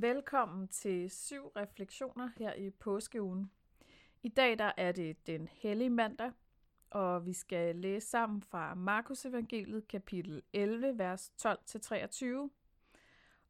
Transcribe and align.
Velkommen 0.00 0.68
til 0.68 1.10
syv 1.10 1.46
refleksioner 1.46 2.30
her 2.36 2.54
i 2.54 2.70
påskeugen. 2.70 3.50
I 4.22 4.28
dag 4.28 4.58
der 4.58 4.72
er 4.76 4.92
det 4.92 5.26
den 5.26 5.48
hellige 5.48 5.90
mandag, 5.90 6.32
og 6.90 7.26
vi 7.26 7.32
skal 7.32 7.76
læse 7.76 8.08
sammen 8.08 8.42
fra 8.42 8.74
Markus 8.74 9.24
evangeliet 9.24 9.88
kapitel 9.88 10.42
11, 10.52 10.98
vers 10.98 11.32
12-23. 11.46 12.26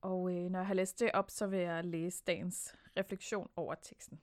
Og 0.00 0.34
øh, 0.34 0.50
når 0.50 0.58
jeg 0.58 0.66
har 0.66 0.74
læst 0.74 1.00
det 1.00 1.10
op, 1.12 1.30
så 1.30 1.46
vil 1.46 1.58
jeg 1.58 1.84
læse 1.84 2.24
dagens 2.26 2.74
refleksion 2.96 3.50
over 3.56 3.74
teksten. 3.74 4.20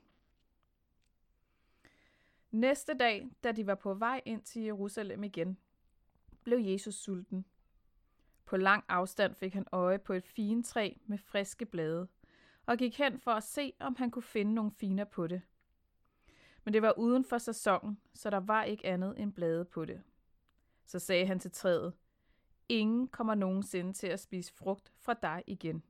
Næste 2.52 2.94
dag, 2.94 3.28
da 3.44 3.52
de 3.52 3.68
var 3.68 3.76
på 3.76 3.94
vej 3.94 4.22
ind 4.26 4.42
til 4.42 4.62
Jerusalem 4.62 5.24
igen, 5.24 5.58
blev 6.44 6.60
Jesus 6.60 6.96
sulten. 6.96 7.46
På 8.50 8.58
lang 8.58 8.84
afstand 8.88 9.36
fik 9.36 9.54
han 9.54 9.66
øje 9.72 10.00
på 10.00 10.14
et 10.14 10.24
fint 10.24 10.66
træ 10.66 10.94
med 11.06 11.18
friske 11.18 11.66
blade, 11.66 12.08
og 12.66 12.78
gik 12.78 12.98
hen 12.98 13.20
for 13.20 13.32
at 13.32 13.44
se, 13.44 13.74
om 13.80 13.96
han 13.96 14.12
kunne 14.12 14.24
finde 14.24 14.54
nogle 14.54 14.72
finer 14.72 15.06
på 15.06 15.28
det. 15.28 15.42
Men 16.64 16.74
det 16.74 16.82
var 16.82 16.92
uden 16.98 17.26
for 17.26 17.38
sæsonen, 17.38 18.00
så 18.14 18.30
der 18.30 18.40
var 18.40 18.64
ikke 18.64 18.86
andet 18.86 19.20
end 19.20 19.34
blade 19.34 19.66
på 19.66 19.86
det. 19.86 20.02
Så 20.86 21.00
sagde 21.00 21.26
han 21.26 21.40
til 21.40 21.52
træet, 21.52 21.94
Ingen 22.70 23.08
kommer 23.08 23.36
nogensinde 23.36 23.94
til 23.94 24.08
at 24.08 24.20
spise 24.20 24.54
frugt 24.54 24.94
fra 24.98 25.14
dig 25.14 25.44
igen. 25.48 25.84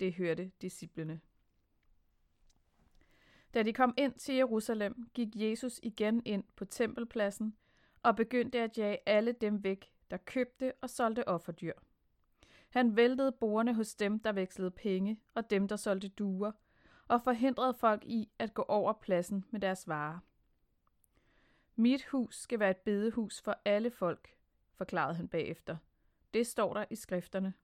Det 0.00 0.14
hørte 0.14 0.50
disciplene. 0.62 1.20
Da 3.54 3.62
de 3.62 3.72
kom 3.72 3.94
ind 3.96 4.14
til 4.14 4.34
Jerusalem, 4.34 5.08
gik 5.14 5.28
Jesus 5.34 5.80
igen 5.82 6.22
ind 6.24 6.44
på 6.56 6.64
tempelpladsen 6.64 7.56
og 8.02 8.16
begyndte 8.16 8.60
at 8.60 8.78
jage 8.78 9.08
alle 9.08 9.32
dem 9.32 9.64
væk, 9.64 9.93
der 10.10 10.16
købte 10.16 10.72
og 10.80 10.90
solgte 10.90 11.28
offerdyr. 11.28 11.72
Han 12.68 12.96
væltede 12.96 13.32
bordene 13.32 13.74
hos 13.74 13.94
dem, 13.94 14.18
der 14.18 14.32
vekslede 14.32 14.70
penge, 14.70 15.20
og 15.34 15.50
dem, 15.50 15.68
der 15.68 15.76
solgte 15.76 16.08
duer, 16.08 16.52
og 17.08 17.22
forhindrede 17.22 17.74
folk 17.74 18.04
i 18.04 18.30
at 18.38 18.54
gå 18.54 18.62
over 18.62 18.92
pladsen 18.92 19.44
med 19.50 19.60
deres 19.60 19.88
varer. 19.88 20.18
Mit 21.76 22.04
hus 22.04 22.36
skal 22.36 22.60
være 22.60 22.70
et 22.70 22.76
bedehus 22.76 23.40
for 23.40 23.56
alle 23.64 23.90
folk, 23.90 24.36
forklarede 24.74 25.14
han 25.14 25.28
bagefter. 25.28 25.76
Det 26.34 26.46
står 26.46 26.74
der 26.74 26.84
i 26.90 26.94
skrifterne. 26.94 27.54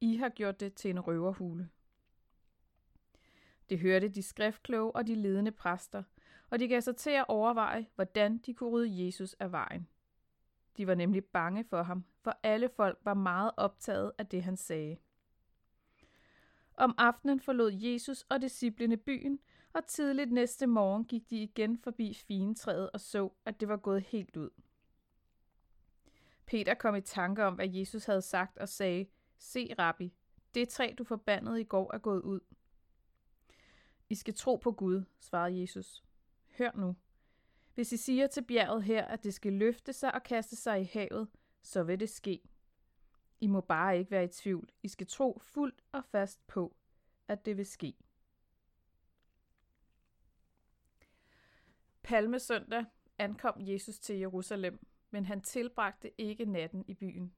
I 0.00 0.16
har 0.16 0.28
gjort 0.28 0.60
det 0.60 0.74
til 0.74 0.90
en 0.90 1.00
røverhule. 1.00 1.68
Det 3.68 3.78
hørte 3.78 4.08
de 4.08 4.22
skriftkloge 4.22 4.96
og 4.96 5.06
de 5.06 5.14
ledende 5.14 5.52
præster, 5.52 6.02
og 6.50 6.58
de 6.58 6.68
gav 6.68 6.80
sig 6.80 6.96
til 6.96 7.10
at 7.10 7.24
overveje, 7.28 7.86
hvordan 7.94 8.38
de 8.38 8.54
kunne 8.54 8.70
rydde 8.70 9.06
Jesus 9.06 9.34
af 9.34 9.52
vejen. 9.52 9.88
De 10.76 10.86
var 10.86 10.94
nemlig 10.94 11.24
bange 11.24 11.64
for 11.64 11.82
ham, 11.82 12.04
for 12.22 12.38
alle 12.42 12.68
folk 12.68 12.98
var 13.04 13.14
meget 13.14 13.50
optaget 13.56 14.12
af 14.18 14.26
det, 14.26 14.42
han 14.42 14.56
sagde. 14.56 14.96
Om 16.74 16.94
aftenen 16.98 17.40
forlod 17.40 17.72
Jesus 17.72 18.22
og 18.22 18.42
disciplene 18.42 18.96
byen, 18.96 19.40
og 19.72 19.86
tidligt 19.86 20.32
næste 20.32 20.66
morgen 20.66 21.04
gik 21.04 21.30
de 21.30 21.42
igen 21.42 21.78
forbi 21.78 22.14
fintræet 22.14 22.90
og 22.90 23.00
så, 23.00 23.30
at 23.44 23.60
det 23.60 23.68
var 23.68 23.76
gået 23.76 24.02
helt 24.02 24.36
ud. 24.36 24.50
Peter 26.46 26.74
kom 26.74 26.94
i 26.96 27.00
tanke 27.00 27.44
om, 27.44 27.54
hvad 27.54 27.68
Jesus 27.68 28.04
havde 28.04 28.22
sagt 28.22 28.58
og 28.58 28.68
sagde, 28.68 29.06
Se, 29.38 29.74
rabbi, 29.78 30.14
det 30.54 30.68
træ, 30.68 30.94
du 30.98 31.04
forbandede 31.04 31.60
i 31.60 31.64
går, 31.64 31.94
er 31.94 31.98
gået 31.98 32.22
ud. 32.22 32.40
I 34.08 34.14
skal 34.14 34.34
tro 34.34 34.56
på 34.56 34.72
Gud, 34.72 35.04
svarede 35.20 35.60
Jesus. 35.60 36.04
Hør 36.58 36.70
nu. 36.74 36.96
Hvis 37.74 37.92
I 37.92 37.96
siger 37.96 38.26
til 38.26 38.44
bjerget 38.44 38.82
her, 38.82 39.04
at 39.04 39.24
det 39.24 39.34
skal 39.34 39.52
løfte 39.52 39.92
sig 39.92 40.14
og 40.14 40.22
kaste 40.22 40.56
sig 40.56 40.80
i 40.80 40.84
havet, 40.84 41.28
så 41.62 41.82
vil 41.82 42.00
det 42.00 42.08
ske. 42.08 42.42
I 43.40 43.46
må 43.46 43.60
bare 43.60 43.98
ikke 43.98 44.10
være 44.10 44.24
i 44.24 44.28
tvivl. 44.28 44.70
I 44.82 44.88
skal 44.88 45.06
tro 45.06 45.40
fuldt 45.42 45.84
og 45.92 46.04
fast 46.04 46.46
på, 46.46 46.76
at 47.28 47.44
det 47.44 47.56
vil 47.56 47.66
ske. 47.66 47.94
Palmesøndag 52.02 52.84
ankom 53.18 53.54
Jesus 53.58 53.98
til 53.98 54.18
Jerusalem, 54.18 54.86
men 55.10 55.26
han 55.26 55.40
tilbragte 55.40 56.20
ikke 56.20 56.44
natten 56.44 56.84
i 56.88 56.94
byen. 56.94 57.34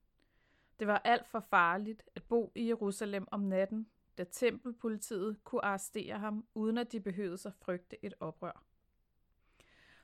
Det 0.78 0.86
var 0.86 0.98
alt 0.98 1.26
for 1.26 1.40
farligt 1.40 2.02
at 2.14 2.22
bo 2.22 2.52
i 2.54 2.68
Jerusalem 2.68 3.28
om 3.30 3.40
natten, 3.40 3.88
da 4.18 4.24
tempelpolitiet 4.24 5.44
kunne 5.44 5.64
arrestere 5.64 6.18
ham, 6.18 6.46
uden 6.54 6.78
at 6.78 6.92
de 6.92 7.00
behøvede 7.00 7.38
sig 7.38 7.54
frygte 7.54 8.04
et 8.04 8.14
oprør. 8.20 8.66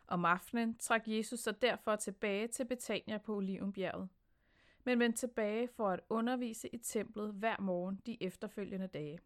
Om 0.06 0.24
aftenen 0.24 0.76
trak 0.78 1.02
Jesus 1.06 1.40
sig 1.40 1.62
derfor 1.62 1.96
tilbage 1.96 2.48
til 2.48 2.64
Betania 2.64 3.18
på 3.18 3.36
Olivenbjerget, 3.36 4.08
men 4.84 4.98
vendte 4.98 5.18
tilbage 5.18 5.68
for 5.68 5.90
at 5.90 6.00
undervise 6.08 6.68
i 6.68 6.78
templet 6.78 7.32
hver 7.32 7.60
morgen 7.60 8.00
de 8.06 8.22
efterfølgende 8.22 8.86
dage. 8.86 9.18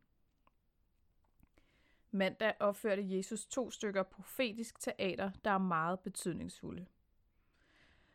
Mandag 2.11 2.55
opførte 2.61 3.17
Jesus 3.17 3.47
to 3.47 3.71
stykker 3.71 4.03
profetisk 4.03 4.81
teater, 4.81 5.31
der 5.45 5.51
er 5.51 5.59
meget 5.59 6.01
betydningsfulde. 6.01 6.87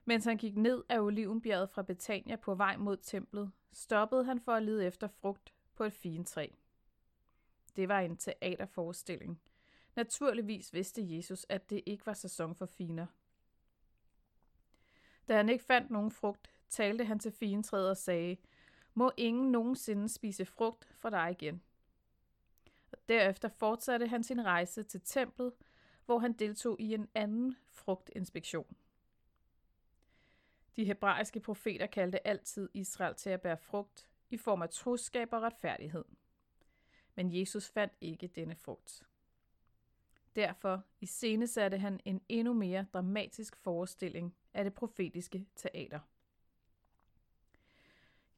Mens 0.06 0.26
han 0.26 0.38
gik 0.38 0.58
ned 0.58 0.84
af 0.90 1.00
Olivenbjerget 1.00 1.70
fra 1.70 1.82
Betania 1.82 2.36
på 2.36 2.56
vej 2.56 2.78
mod 2.78 2.98
templet, 2.98 3.52
stoppede 3.72 4.24
han 4.24 4.40
for 4.40 4.54
at 4.54 4.64
lede 4.64 4.86
efter 4.86 5.08
frugt 5.08 5.54
på 5.76 5.84
et 5.84 5.94
fint 5.94 6.28
træ. 6.28 6.48
Det 7.76 7.88
var 7.90 8.00
en 8.00 8.18
teaterforestilling. 8.18 9.42
Naturligvis 9.96 10.74
vidste 10.74 11.16
Jesus, 11.16 11.46
at 11.50 11.70
det 11.70 11.84
ikke 11.86 12.06
var 12.06 12.14
sæson 12.14 12.56
for 12.56 12.66
finer. 12.66 13.06
Da 15.28 15.36
han 15.36 15.50
ikke 15.50 15.64
fandt 15.64 15.92
nogen 15.92 16.12
frugt, 16.12 16.52
talte 16.70 17.06
han 17.06 17.20
til 17.20 17.32
fintræet 17.32 17.90
og 17.90 17.98
sagde, 17.98 18.38
må 18.94 19.12
ingen 19.18 19.52
nogensinde 19.52 20.10
spise 20.10 20.46
frugt 20.46 20.90
fra 21.00 21.10
dig 21.10 21.32
igen. 21.32 21.62
Og 22.92 22.98
derefter 23.10 23.50
fortsatte 23.50 24.08
han 24.08 24.24
sin 24.24 24.46
rejse 24.46 24.84
til 24.84 25.02
templet, 25.02 25.54
hvor 26.06 26.20
han 26.20 26.34
deltog 26.34 26.80
i 26.80 26.94
en 26.94 27.08
anden 27.16 27.56
frugtinspektion. 27.70 28.78
De 30.76 30.86
hebraiske 30.86 31.40
profeter 31.40 31.86
kaldte 31.86 32.28
altid 32.28 32.70
Israel 32.74 33.16
til 33.16 33.30
at 33.30 33.42
bære 33.42 33.58
frugt 33.58 34.08
i 34.30 34.38
form 34.38 34.62
af 34.62 34.70
troskab 34.70 35.34
og 35.34 35.42
retfærdighed. 35.42 36.06
Men 37.16 37.40
Jesus 37.40 37.70
fandt 37.70 37.94
ikke 38.02 38.28
denne 38.28 38.56
frugt. 38.56 39.04
Derfor 40.36 40.84
iscenesatte 41.02 41.78
han 41.78 42.00
en 42.06 42.22
endnu 42.30 42.54
mere 42.54 42.86
dramatisk 42.94 43.56
forestilling 43.56 44.36
af 44.54 44.64
det 44.64 44.74
profetiske 44.74 45.46
teater. 45.56 46.00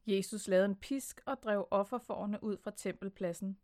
Jesus 0.06 0.48
lavede 0.48 0.64
en 0.64 0.76
pisk 0.76 1.20
og 1.26 1.42
drev 1.42 1.68
offerforne 1.70 2.42
ud 2.42 2.56
fra 2.56 2.70
tempelpladsen, 2.70 3.58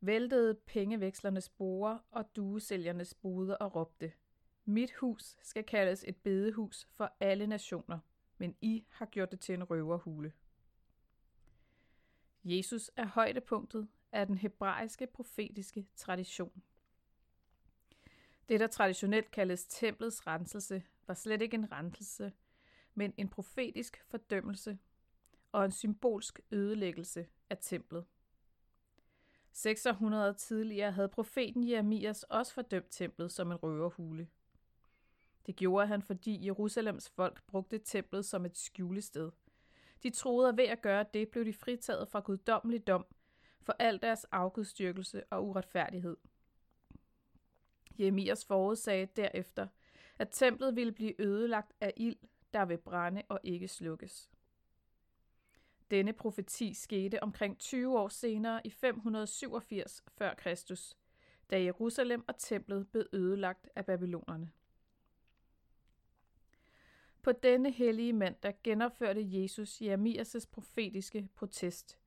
væltede 0.00 0.54
pengevekslernes 0.54 1.48
borer 1.48 1.98
og 2.10 2.36
duesælgernes 2.36 3.14
boder 3.14 3.54
og 3.54 3.74
råbte, 3.74 4.12
Mit 4.64 4.92
hus 4.92 5.36
skal 5.42 5.64
kaldes 5.64 6.04
et 6.08 6.16
bedehus 6.16 6.88
for 6.90 7.12
alle 7.20 7.46
nationer, 7.46 7.98
men 8.38 8.56
I 8.60 8.84
har 8.88 9.06
gjort 9.06 9.30
det 9.30 9.40
til 9.40 9.54
en 9.54 9.64
røverhule. 9.64 10.32
Jesus 12.44 12.90
er 12.96 13.06
højdepunktet 13.06 13.88
af 14.12 14.26
den 14.26 14.38
hebraiske 14.38 15.06
profetiske 15.06 15.86
tradition. 15.96 16.62
Det, 18.48 18.60
der 18.60 18.66
traditionelt 18.66 19.30
kaldes 19.30 19.66
templets 19.66 20.26
renselse, 20.26 20.82
var 21.06 21.14
slet 21.14 21.42
ikke 21.42 21.54
en 21.54 21.72
renselse, 21.72 22.32
men 22.94 23.14
en 23.16 23.28
profetisk 23.28 24.04
fordømmelse 24.06 24.78
og 25.52 25.64
en 25.64 25.72
symbolsk 25.72 26.40
ødelæggelse 26.50 27.26
af 27.50 27.58
templet. 27.60 28.04
600 29.52 30.34
tidligere 30.34 30.92
havde 30.92 31.08
profeten 31.08 31.68
Jeremias 31.68 32.22
også 32.22 32.54
fordømt 32.54 32.90
templet 32.90 33.32
som 33.32 33.52
en 33.52 33.56
røverhule. 33.56 34.28
Det 35.46 35.56
gjorde 35.56 35.86
han, 35.86 36.02
fordi 36.02 36.46
Jerusalems 36.46 37.10
folk 37.10 37.42
brugte 37.46 37.78
templet 37.78 38.24
som 38.24 38.44
et 38.44 38.58
skjulested. 38.58 39.30
De 40.02 40.10
troede, 40.10 40.48
at 40.48 40.56
ved 40.56 40.64
at 40.64 40.82
gøre 40.82 41.04
det, 41.14 41.28
blev 41.28 41.44
de 41.44 41.52
fritaget 41.52 42.08
fra 42.08 42.20
guddommelig 42.20 42.86
dom 42.86 43.06
for 43.62 43.76
al 43.78 44.02
deres 44.02 44.24
afgudstyrkelse 44.24 45.24
og 45.30 45.46
uretfærdighed. 45.46 46.16
Jeremias 47.98 48.44
forudsagde 48.44 49.06
derefter, 49.16 49.66
at 50.18 50.28
templet 50.32 50.76
ville 50.76 50.92
blive 50.92 51.20
ødelagt 51.20 51.72
af 51.80 51.92
ild, 51.96 52.16
der 52.52 52.64
vil 52.64 52.78
brænde 52.78 53.22
og 53.28 53.40
ikke 53.42 53.68
slukkes. 53.68 54.30
Denne 55.90 56.12
profeti 56.12 56.74
skete 56.74 57.22
omkring 57.22 57.58
20 57.58 57.98
år 57.98 58.08
senere 58.08 58.66
i 58.66 58.70
587 58.70 60.04
f.Kr., 60.18 60.94
da 61.50 61.62
Jerusalem 61.62 62.24
og 62.28 62.36
templet 62.38 62.88
blev 62.88 63.06
ødelagt 63.12 63.68
af 63.76 63.86
babylonerne. 63.86 64.50
På 67.22 67.32
denne 67.32 67.70
hellige 67.70 68.12
mandag 68.12 68.54
genopførte 68.64 69.42
Jesus 69.42 69.82
Jeremias' 69.82 70.46
profetiske 70.52 71.28
protest 71.34 71.98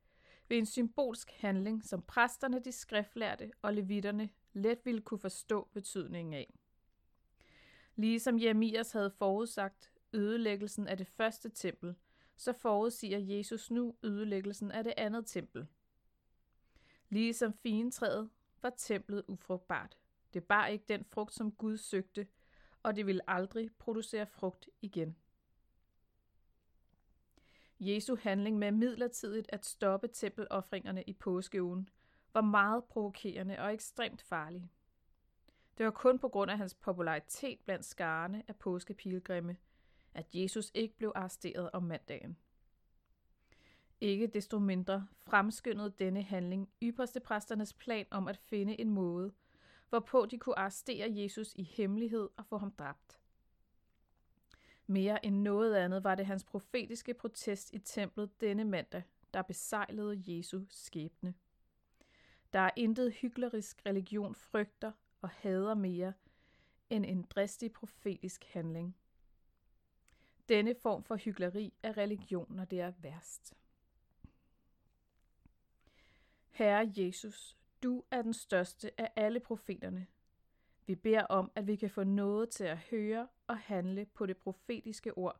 ved 0.49 0.57
en 0.57 0.65
symbolsk 0.65 1.31
handling, 1.31 1.83
som 1.83 2.01
præsterne, 2.01 2.59
de 2.59 2.71
skriftlærte 2.71 3.51
og 3.61 3.73
levitterne 3.73 4.29
let 4.53 4.85
ville 4.85 5.01
kunne 5.01 5.19
forstå 5.19 5.67
betydningen 5.73 6.33
af. 6.33 6.53
Ligesom 7.95 8.39
Jeremias 8.39 8.91
havde 8.91 9.11
forudsagt 9.11 9.91
ødelæggelsen 10.13 10.87
af 10.87 10.97
det 10.97 11.07
første 11.07 11.49
tempel, 11.49 11.95
så 12.35 12.53
forudsiger 12.53 13.19
Jesus 13.19 13.71
nu 13.71 13.95
ødelæggelsen 14.03 14.71
af 14.71 14.83
det 14.83 14.93
andet 14.97 15.25
tempel. 15.25 15.67
Ligesom 17.09 17.53
fintræet 17.53 18.29
var 18.61 18.73
templet 18.77 19.23
ufrugtbart. 19.27 19.97
Det 20.33 20.43
bar 20.43 20.67
ikke 20.67 20.85
den 20.87 21.05
frugt, 21.05 21.33
som 21.33 21.51
Gud 21.51 21.77
søgte, 21.77 22.27
og 22.83 22.95
det 22.95 23.05
ville 23.05 23.29
aldrig 23.29 23.69
producere 23.79 24.27
frugt 24.27 24.69
igen. 24.81 25.15
Jesu 27.79 28.15
handling 28.15 28.57
med 28.57 28.71
midlertidigt 28.71 29.49
at 29.49 29.65
stoppe 29.65 30.07
tempeloffringerne 30.07 31.03
i 31.03 31.13
påskeugen 31.13 31.89
var 32.33 32.41
meget 32.41 32.83
provokerende 32.83 33.59
og 33.59 33.73
ekstremt 33.73 34.21
farlig. 34.21 34.69
Det 35.77 35.85
var 35.85 35.91
kun 35.91 36.19
på 36.19 36.29
grund 36.29 36.51
af 36.51 36.57
hans 36.57 36.73
popularitet 36.73 37.59
blandt 37.59 37.85
skarne 37.85 38.43
af 38.47 38.55
påskepilgrimme, 38.55 39.57
at 40.13 40.35
Jesus 40.35 40.71
ikke 40.73 40.97
blev 40.97 41.11
arresteret 41.15 41.69
om 41.73 41.83
mandagen. 41.83 42.37
Ikke 44.01 44.27
desto 44.27 44.59
mindre 44.59 45.07
fremskyndede 45.17 45.93
denne 45.99 46.23
handling 46.23 46.69
ypperstepræsternes 46.83 47.73
plan 47.73 48.05
om 48.11 48.27
at 48.27 48.37
finde 48.37 48.81
en 48.81 48.89
måde, 48.89 49.31
hvorpå 49.89 50.25
de 50.25 50.37
kunne 50.37 50.59
arrestere 50.59 51.07
Jesus 51.09 51.53
i 51.55 51.63
hemmelighed 51.63 52.29
og 52.37 52.45
få 52.45 52.57
ham 52.57 52.71
dræbt. 52.71 53.19
Mere 54.87 55.25
end 55.25 55.35
noget 55.35 55.75
andet 55.75 56.03
var 56.03 56.15
det 56.15 56.25
hans 56.25 56.43
profetiske 56.43 57.13
protest 57.13 57.73
i 57.73 57.79
templet 57.79 58.41
denne 58.41 58.63
mandag, 58.63 59.03
der 59.33 59.41
besejlede 59.41 60.23
Jesu 60.27 60.61
skæbne. 60.69 61.33
Der 62.53 62.59
er 62.59 62.71
intet 62.75 63.13
hyklerisk 63.13 63.81
religion 63.85 64.35
frygter 64.35 64.91
og 65.21 65.29
hader 65.29 65.73
mere 65.73 66.13
end 66.89 67.05
en 67.05 67.23
dristig 67.23 67.73
profetisk 67.73 68.45
handling. 68.45 68.95
Denne 70.49 70.75
form 70.75 71.03
for 71.03 71.15
hykleri 71.15 71.73
er 71.83 71.97
religion, 71.97 72.55
når 72.55 72.65
det 72.65 72.81
er 72.81 72.93
værst. 72.97 73.53
Herre 76.49 76.91
Jesus, 76.95 77.57
du 77.83 78.03
er 78.11 78.21
den 78.21 78.33
største 78.33 79.01
af 79.01 79.11
alle 79.15 79.39
profeterne. 79.39 80.07
Vi 80.85 80.95
beder 80.95 81.23
om, 81.23 81.51
at 81.55 81.67
vi 81.67 81.75
kan 81.75 81.89
få 81.89 82.03
noget 82.03 82.49
til 82.49 82.63
at 82.63 82.77
høre 82.77 83.27
og 83.47 83.57
handle 83.57 84.05
på 84.05 84.25
det 84.25 84.37
profetiske 84.37 85.17
ord, 85.17 85.39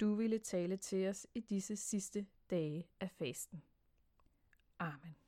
du 0.00 0.14
ville 0.14 0.38
tale 0.38 0.76
til 0.76 1.08
os 1.08 1.26
i 1.34 1.40
disse 1.40 1.76
sidste 1.76 2.26
dage 2.50 2.88
af 3.00 3.10
fasten. 3.10 3.62
Amen. 4.78 5.23